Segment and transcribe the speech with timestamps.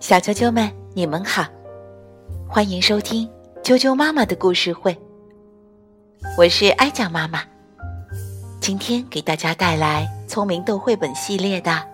[0.00, 1.44] 小啾啾们，你们好，
[2.48, 3.28] 欢迎收听
[3.62, 4.96] 啾啾妈妈的故事会。
[6.38, 7.42] 我是哀酱妈妈，
[8.60, 11.70] 今天给大家带来聪明豆绘本系列的《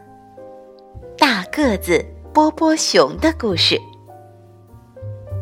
[1.19, 3.77] 大个子波波熊》的故事，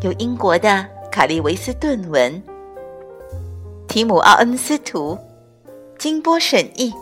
[0.02, 2.42] 由英国的卡利维斯顿文、
[3.88, 5.18] 提姆奥恩斯图、
[5.98, 6.92] 金波审译，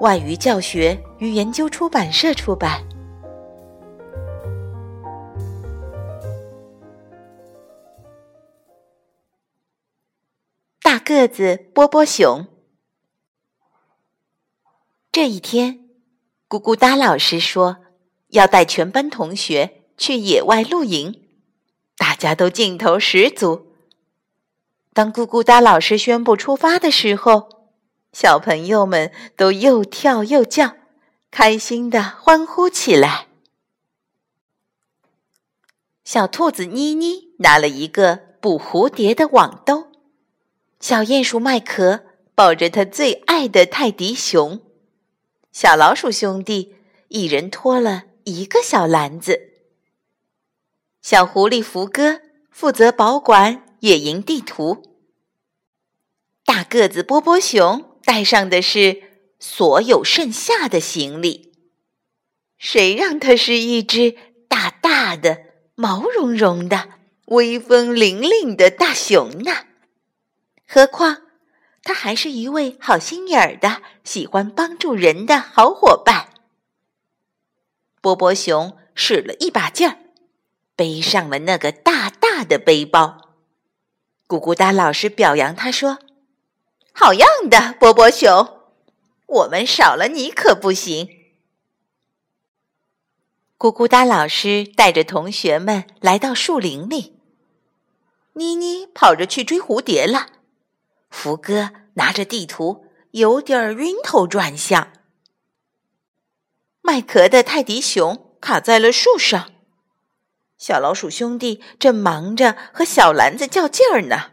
[0.00, 2.82] 外语教学与研究出版社出版。
[11.08, 12.46] 个子波波熊。
[15.10, 15.88] 这一天，
[16.46, 17.78] 咕咕哒老师说
[18.28, 21.26] 要带全班同学去野外露营，
[21.96, 23.72] 大家都劲头十足。
[24.92, 27.70] 当咕咕哒老师宣布出发的时候，
[28.12, 30.74] 小朋友们都又跳又叫，
[31.30, 33.28] 开心的欢呼起来。
[36.04, 39.88] 小兔子妮妮拿了一个捕蝴蝶的网兜。
[40.80, 42.04] 小鼹鼠麦壳
[42.36, 44.60] 抱着他最爱的泰迪熊，
[45.50, 46.76] 小老鼠兄弟
[47.08, 49.54] 一人拖了一个小篮子。
[51.02, 54.96] 小狐狸福哥负责保管野营地图。
[56.44, 59.02] 大个子波波熊带上的是
[59.40, 61.52] 所有剩下的行李。
[62.56, 64.16] 谁让它是一只
[64.48, 65.42] 大大的、
[65.74, 66.88] 毛茸茸的、
[67.26, 69.52] 威风凛凛的大熊呢？
[70.70, 71.22] 何况，
[71.82, 76.28] 他还是一位好心眼儿的、喜欢帮助人的好伙伴。
[78.02, 79.96] 波波熊使了一把劲儿，
[80.76, 83.34] 背上了那个大大的背包。
[84.28, 86.00] 咕咕哒老师表扬他说
[86.92, 88.60] ：“好样的，波波熊！
[89.24, 91.08] 我们少了你可不行。”
[93.56, 97.18] 咕咕哒老师带着同学们来到树林里，
[98.34, 100.28] 妮妮跑着去追蝴蝶了。
[101.10, 104.92] 福哥拿着地图，有点晕头转向。
[106.82, 109.50] 麦壳的泰迪熊卡在了树上，
[110.56, 114.32] 小老鼠兄弟正忙着和小篮子较劲儿呢。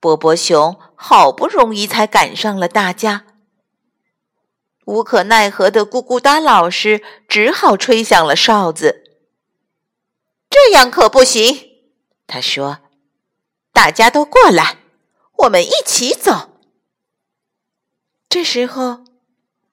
[0.00, 3.26] 波波熊好不容易才赶上了大家，
[4.84, 9.04] 无可奈何的咕咕哒老师只好吹响了哨子。
[10.50, 11.70] 这样可不行，
[12.26, 12.78] 他说
[13.72, 14.77] ：“大家都过来。”
[15.38, 16.60] 我们一起走。
[18.28, 19.04] 这时候，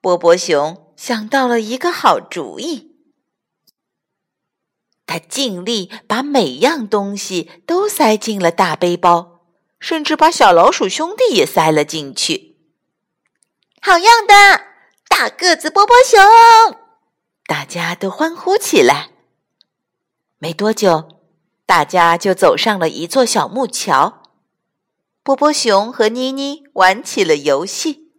[0.00, 2.92] 波波熊想到了一个好主意。
[5.06, 9.40] 他尽力把每样东西都塞进了大背包，
[9.78, 12.56] 甚至把小老鼠兄弟也塞了进去。
[13.80, 14.34] 好样的，
[15.08, 16.20] 大个子波波熊！
[17.46, 19.10] 大家都欢呼起来。
[20.38, 21.08] 没多久，
[21.64, 24.22] 大家就走上了一座小木桥。
[25.26, 28.12] 波波熊和妮妮玩起了游戏，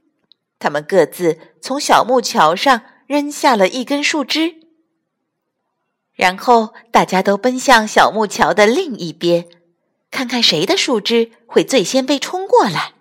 [0.59, 4.55] 他们各自从小木桥上扔下了一根树枝，
[6.11, 9.47] 然后大家都奔向小木桥的另一边，
[10.11, 12.95] 看看谁的树枝会最先被冲过来。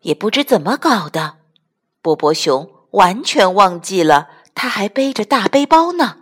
[0.00, 1.38] 也不知怎么搞的，
[2.02, 6.18] 波波熊完全忘记了他还背着大背包呢，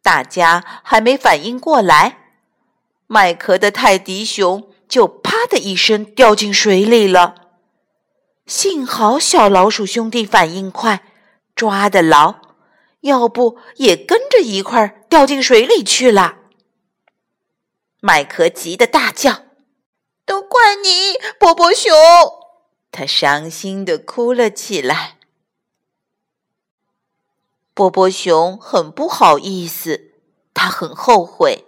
[0.00, 2.23] 大家还没反应过来。
[3.06, 7.34] 麦壳的泰迪熊就啪的一声掉进水里了，
[8.46, 11.04] 幸好小老鼠兄弟反应快，
[11.54, 12.36] 抓得牢，
[13.00, 16.38] 要不也跟着一块儿掉进水里去了。
[18.00, 19.44] 麦壳急得大叫
[20.26, 21.92] ：“都怪你，波波熊！”
[22.92, 25.18] 他伤心的哭了起来。
[27.72, 30.12] 波波熊很不好意思，
[30.52, 31.64] 他很后悔。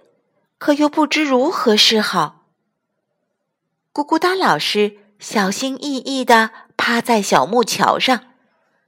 [0.59, 2.47] 可又不知如何是好。
[3.93, 8.25] 咕咕哒老师小心翼翼地趴在小木桥上，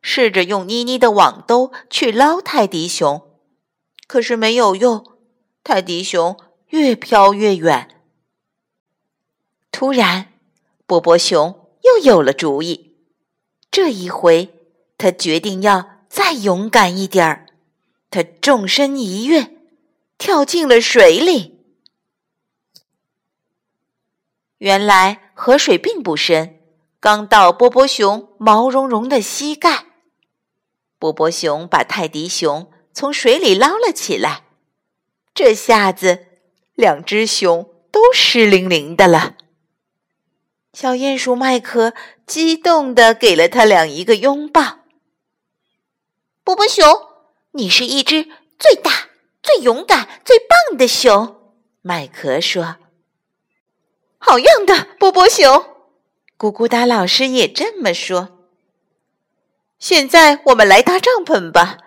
[0.03, 3.23] 试着用妮妮的网兜去捞泰迪熊，
[4.07, 5.05] 可是没有用，
[5.65, 6.39] 泰迪熊
[6.69, 8.03] 越飘越远。
[9.71, 10.33] 突然，
[10.87, 12.95] 波波熊又有了主意，
[13.71, 14.55] 这一回
[14.97, 17.47] 他决定要再勇敢一点儿，
[18.11, 19.57] 他纵身一跃，
[20.17, 21.58] 跳进了水里。
[24.59, 26.61] 原来河水并不深，
[26.99, 29.87] 刚到波波熊毛茸茸的膝盖。
[30.99, 34.43] 波波熊把泰迪熊从水里捞了起来，
[35.33, 36.27] 这下子
[36.75, 39.37] 两只熊都湿淋淋的了。
[40.73, 41.95] 小鼹鼠麦克
[42.27, 44.81] 激动地给了他俩一个拥抱。
[46.43, 46.85] 波波熊，
[47.53, 48.29] 你是一只
[48.59, 48.91] 最大、
[49.41, 51.53] 最勇敢、最棒的熊。”
[51.83, 52.79] 麦克说。
[54.19, 55.47] “好样的，波波熊！”
[56.39, 58.47] 咕咕哒老师也这么说。
[59.79, 61.79] 现在我们来搭帐篷吧，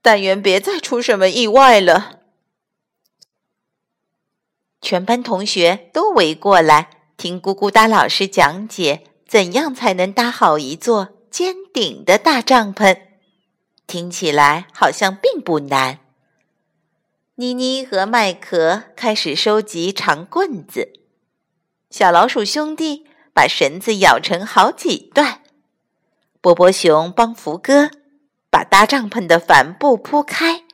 [0.00, 2.20] 但愿别再出什么意外了。
[4.80, 12.98] 全班同学都围过来听咕咕哒老师讲解，怎样才能搭好一座尖顶的大帐篷。
[13.86, 16.00] 听起来好像并不难。
[17.36, 20.92] 妮妮和麦壳开始收集长棍子，
[21.92, 23.04] 小老鼠兄弟
[23.34, 25.42] 把绳子咬成好几段。
[26.40, 27.90] 波波熊帮福哥
[28.50, 30.64] 把搭帐篷的帆布铺开，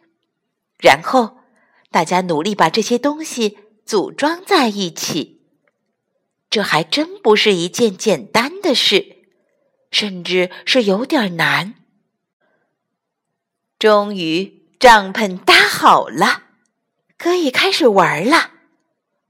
[0.79, 1.39] 然后
[1.91, 5.43] 大家努力把这些东西组装在一起。
[6.49, 9.17] 这还真不是一件简单的事，
[9.91, 11.75] 甚至是有点难。
[13.77, 16.45] 终于，帐篷搭好了，
[17.19, 18.53] 可以开始玩了。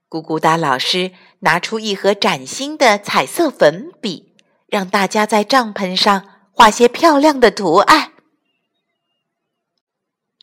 [0.08, 4.28] 咕咕哒老师拿出一盒崭新的彩色粉笔。
[4.68, 8.12] 让大家在帐篷上画些漂亮的图案。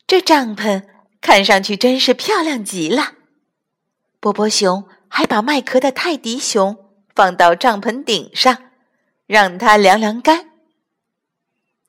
[0.04, 0.84] 这帐篷
[1.20, 3.12] 看上去真是漂亮极了。
[4.18, 6.76] 波波熊还把麦壳的泰迪熊
[7.14, 8.64] 放到帐篷顶上，
[9.28, 10.50] 让它凉凉干。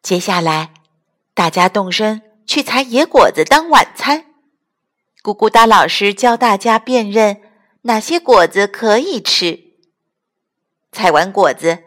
[0.03, 0.75] 接下来，
[1.33, 4.25] 大家动身去采野果子当晚餐。
[5.23, 7.41] 咕咕哒老师教大家辨认
[7.87, 9.63] 哪些果子可以吃。
[10.91, 11.83] 采完果子。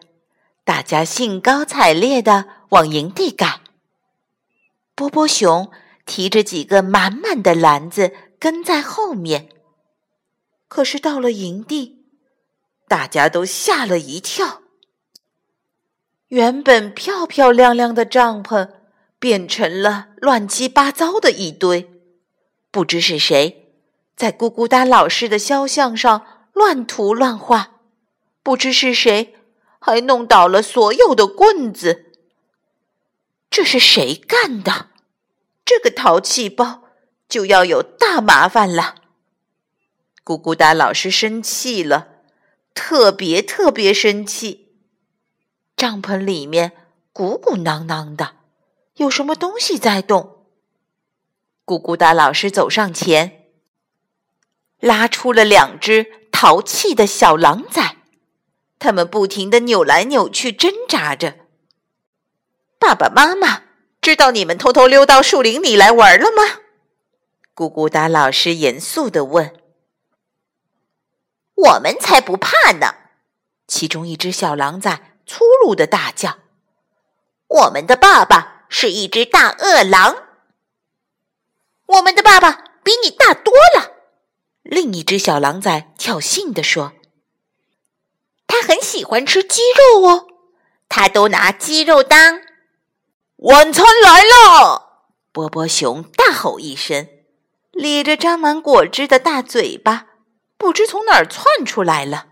[0.62, 3.61] 大家兴高采烈地往营地赶。
[4.94, 5.70] 波波熊
[6.06, 9.49] 提着几个满满的篮子跟在后面。
[10.69, 12.05] 可是到了营地，
[12.87, 14.62] 大家都吓了一跳。
[16.29, 18.70] 原本漂漂亮亮的帐篷
[19.19, 21.91] 变成了乱七八糟的一堆。
[22.70, 23.69] 不知是谁
[24.20, 27.81] 在咕咕哒老师的肖像上乱涂乱画。
[28.43, 29.34] 不知是谁。
[29.78, 32.12] 还弄倒了所有的棍子，
[33.49, 34.88] 这是谁干的？
[35.64, 36.82] 这个淘气包
[37.31, 38.96] 就要有大麻烦了。
[40.22, 42.08] 咕咕哒老师生气了，
[42.75, 44.75] 特别特别生气。
[45.75, 46.72] 帐篷里面
[47.14, 48.32] 鼓鼓囊囊的，
[48.96, 50.44] 有什么东西在动？
[51.64, 53.40] 咕咕哒老师走上前，
[54.81, 57.97] 拉出了两只淘气的小狼崽。
[58.79, 61.37] 他们不停地扭来扭去，挣扎着。
[62.79, 63.65] 爸爸妈妈
[64.00, 66.61] 知道你们偷偷溜到树林里来玩了吗？
[67.55, 69.55] 咕咕哒老师严肃地问。
[71.55, 72.94] 我们才不怕呢！
[73.67, 76.38] 其中一只小狼崽粗鲁的大叫
[77.49, 80.25] ：“我们的爸爸是一只大饿狼。”
[81.85, 84.00] 我们的爸爸比你大多了。
[84.62, 86.93] 另一只小狼崽挑衅地说。
[88.47, 90.27] 他很喜欢吃鸡肉哦，
[90.89, 92.41] 他都拿鸡肉当
[93.37, 95.07] 晚餐来了。
[95.33, 97.09] 波波熊大吼一声，
[97.71, 100.07] 咧着沾满果汁的大嘴巴，
[100.59, 102.27] 不知从哪儿窜出来了。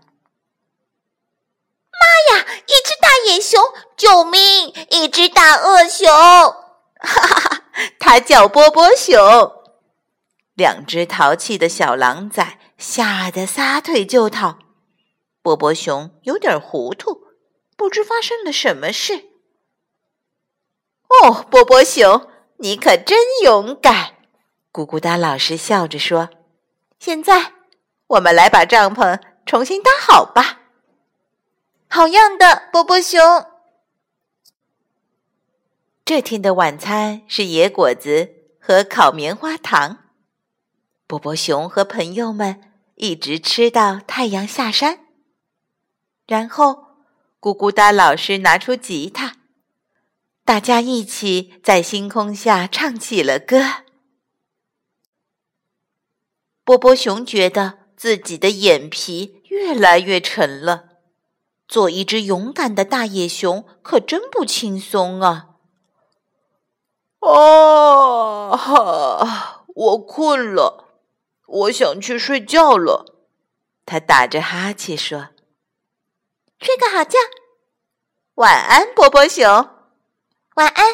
[1.91, 2.45] 妈呀！
[2.67, 3.61] 一只大野熊！
[3.97, 4.73] 救命！
[4.89, 6.07] 一只大恶熊！
[6.07, 7.63] 哈哈哈！
[7.99, 9.58] 它叫波波熊。
[10.59, 14.59] 两只淘气的小狼崽吓得撒腿就逃。
[15.41, 17.27] 波波熊有点糊涂，
[17.77, 19.29] 不知发生了什么事。
[21.07, 24.15] 哦，波波熊，你可真勇敢！
[24.73, 26.29] 咕咕哒老师笑着说
[26.99, 27.53] ：“现在，
[28.07, 30.59] 我们来把帐篷重新搭好吧。”
[31.87, 33.21] 好样的，波波熊！
[36.03, 40.08] 这天的晚餐是野果子和烤棉花糖。
[41.09, 42.61] 波波熊和朋友们
[42.93, 45.07] 一直吃到太阳下山。
[46.27, 46.85] 然后，
[47.41, 49.37] 咕咕哒老师拿出吉他，
[50.45, 53.57] 大家一起在星空下唱起了歌。
[56.63, 60.89] 波波熊觉得自己的眼皮越来越沉了，
[61.67, 65.57] 做一只勇敢的大野熊可真不轻松啊！
[68.51, 70.88] 啊，我困了，
[71.49, 73.15] 我想去睡觉了。
[73.85, 75.29] 他打着哈欠说。
[76.59, 77.17] 睡个好觉，
[78.35, 79.45] 晚安，波波熊。
[80.55, 80.85] 晚安。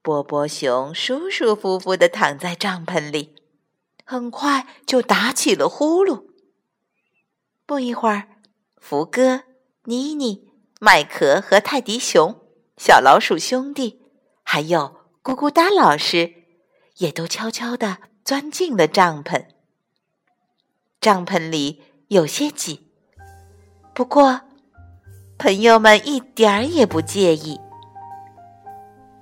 [0.00, 3.36] 波波熊舒舒服服的躺在帐篷里，
[4.04, 6.26] 很快就打起了呼噜。
[7.66, 8.28] 不一会儿，
[8.78, 9.42] 福哥、
[9.84, 12.40] 妮妮、麦克和泰迪熊、
[12.78, 14.02] 小老鼠兄弟，
[14.42, 16.32] 还有咕咕哒老师，
[16.96, 19.44] 也都悄悄地钻进了帐篷。
[21.00, 22.88] 帐篷里有些挤，
[23.92, 24.40] 不过
[25.38, 27.58] 朋友们一点儿也不介意，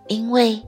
[0.08, 0.62] 因为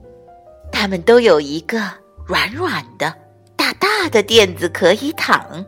[0.71, 1.79] 他们都有一个
[2.25, 3.13] 软软的、
[3.55, 5.63] 大大的垫子可以躺，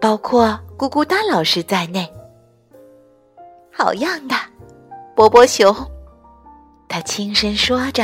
[0.00, 2.12] 包括咕咕哒老师在内。
[3.72, 4.34] 好样的，
[5.14, 5.72] 波波熊！
[6.88, 8.02] 他轻声说着，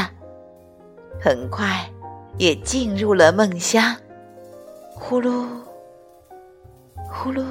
[1.21, 1.91] 很快
[2.39, 3.97] 也进入了梦乡。
[4.95, 5.47] 呼噜，
[7.11, 7.45] 呼噜。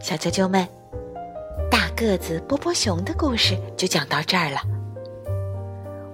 [0.00, 0.66] 小啾啾们，
[1.70, 4.60] 大个子波波熊的故事就讲到这儿了。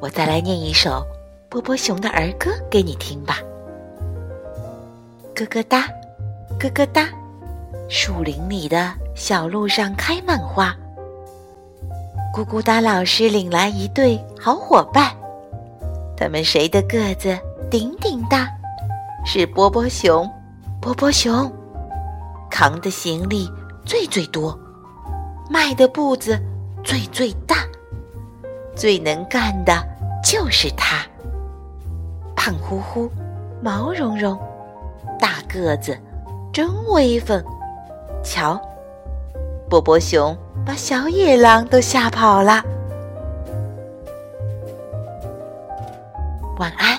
[0.01, 1.03] 我再来念一首
[1.49, 3.39] 波波熊的儿歌给你听吧。
[5.35, 5.89] 咯咯哒，
[6.59, 7.09] 咯咯哒，
[7.89, 10.77] 树林里的小路上开满花。
[12.35, 15.11] 咕咕哒老师领来一对好伙伴。
[16.17, 17.37] 他们谁的个子
[17.71, 18.49] 顶顶大？
[19.25, 20.29] 是波波熊，
[20.81, 21.51] 波波熊
[22.51, 23.51] 扛的行李
[23.85, 24.59] 最最多，
[25.51, 26.39] 迈的步子
[26.85, 27.57] 最最大，
[28.75, 29.83] 最能干的
[30.23, 31.05] 就是他。
[32.37, 33.11] 胖乎乎，
[33.61, 34.39] 毛茸茸，
[35.19, 35.99] 大个子，
[36.53, 37.43] 真威风。
[38.23, 38.61] 瞧，
[39.69, 40.37] 波波熊
[40.69, 42.63] 把小野狼都吓跑了。
[46.59, 46.98] 晚安。